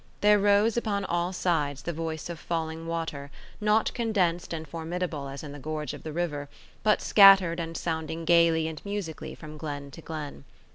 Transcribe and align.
There 0.21 0.39
rose 0.39 0.77
upon 0.77 1.05
all 1.05 1.31
sides 1.31 1.83
the 1.83 1.93
voice 1.93 2.27
of 2.27 2.39
falling 2.39 2.87
water, 2.87 3.29
not 3.61 3.93
condensed 3.93 4.51
and 4.51 4.67
formidable 4.67 5.27
as 5.29 5.43
in 5.43 5.51
the 5.51 5.59
gorge 5.59 5.93
of 5.93 6.01
the 6.01 6.11
river, 6.11 6.49
but 6.81 7.03
scattered 7.03 7.59
and 7.59 7.77
sounding 7.77 8.25
gaily 8.25 8.67
and 8.67 8.83
musically 8.83 9.35
from 9.35 9.59
glen 9.59 9.91
to 9.91 10.01
glen. 10.01 10.43